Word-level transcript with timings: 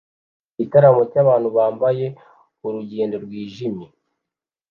Igitaramo 0.53 1.01
cyabantu 1.11 1.47
bambaye 1.57 2.05
urugendo 2.65 3.15
rwijimye 3.25 3.87